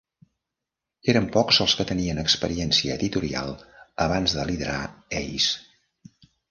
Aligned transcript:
Eren 1.13 1.27
pocs 1.35 1.59
els 1.65 1.75
que 1.81 1.85
tenien 1.91 2.23
experiència 2.23 2.97
editorial 2.97 3.55
abans 4.09 4.39
de 4.41 4.51
liderar 4.53 4.81
"Ace". 5.25 6.23